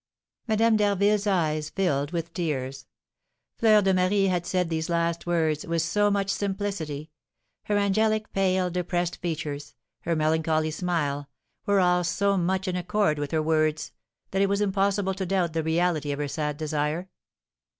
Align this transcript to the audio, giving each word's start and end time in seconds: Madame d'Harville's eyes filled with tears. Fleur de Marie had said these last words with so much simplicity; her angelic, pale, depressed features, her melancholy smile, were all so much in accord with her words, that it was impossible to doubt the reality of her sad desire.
Madame 0.47 0.77
d'Harville's 0.77 1.27
eyes 1.27 1.69
filled 1.69 2.09
with 2.09 2.33
tears. 2.33 2.87
Fleur 3.59 3.83
de 3.83 3.93
Marie 3.93 4.25
had 4.29 4.47
said 4.47 4.67
these 4.67 4.89
last 4.89 5.27
words 5.27 5.63
with 5.63 5.83
so 5.83 6.09
much 6.09 6.31
simplicity; 6.31 7.11
her 7.65 7.77
angelic, 7.77 8.33
pale, 8.33 8.71
depressed 8.71 9.17
features, 9.17 9.75
her 9.99 10.15
melancholy 10.15 10.71
smile, 10.71 11.29
were 11.67 11.79
all 11.79 12.03
so 12.03 12.35
much 12.35 12.67
in 12.67 12.75
accord 12.75 13.19
with 13.19 13.29
her 13.29 13.43
words, 13.43 13.91
that 14.31 14.41
it 14.41 14.49
was 14.49 14.59
impossible 14.59 15.13
to 15.13 15.23
doubt 15.23 15.53
the 15.53 15.61
reality 15.61 16.11
of 16.11 16.17
her 16.17 16.27
sad 16.27 16.57
desire. 16.57 17.07